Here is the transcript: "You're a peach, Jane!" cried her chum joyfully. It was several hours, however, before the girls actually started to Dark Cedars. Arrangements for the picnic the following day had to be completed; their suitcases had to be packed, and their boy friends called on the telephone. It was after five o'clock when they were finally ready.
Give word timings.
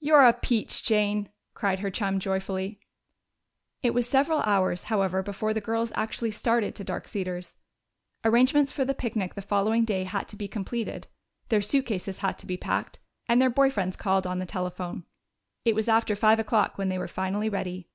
"You're 0.00 0.26
a 0.28 0.34
peach, 0.34 0.82
Jane!" 0.82 1.30
cried 1.54 1.78
her 1.78 1.90
chum 1.90 2.20
joyfully. 2.20 2.78
It 3.82 3.94
was 3.94 4.06
several 4.06 4.40
hours, 4.40 4.82
however, 4.92 5.22
before 5.22 5.54
the 5.54 5.62
girls 5.62 5.92
actually 5.94 6.32
started 6.32 6.74
to 6.74 6.84
Dark 6.84 7.08
Cedars. 7.08 7.54
Arrangements 8.22 8.70
for 8.70 8.84
the 8.84 8.92
picnic 8.92 9.32
the 9.32 9.40
following 9.40 9.86
day 9.86 10.04
had 10.04 10.28
to 10.28 10.36
be 10.36 10.46
completed; 10.46 11.06
their 11.48 11.62
suitcases 11.62 12.18
had 12.18 12.36
to 12.40 12.46
be 12.46 12.58
packed, 12.58 12.98
and 13.26 13.40
their 13.40 13.48
boy 13.48 13.70
friends 13.70 13.96
called 13.96 14.26
on 14.26 14.40
the 14.40 14.44
telephone. 14.44 15.04
It 15.64 15.74
was 15.74 15.88
after 15.88 16.14
five 16.14 16.38
o'clock 16.38 16.76
when 16.76 16.90
they 16.90 16.98
were 16.98 17.08
finally 17.08 17.48
ready. 17.48 17.88